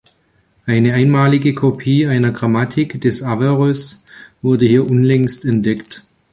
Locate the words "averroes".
3.21-4.03